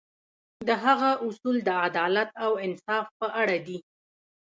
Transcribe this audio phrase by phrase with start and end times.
[0.67, 3.77] د هغه اصول د عدالت او انصاف په اړه دي.